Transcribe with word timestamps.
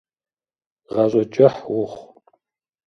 Гъащӏэ 0.93 1.23
кӏыхь 1.33 1.61
ухъу. 1.79 2.05